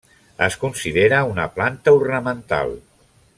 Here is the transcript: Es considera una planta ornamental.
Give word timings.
Es 0.45 0.55
considera 0.63 1.19
una 1.33 1.45
planta 1.59 1.95
ornamental. 1.99 2.75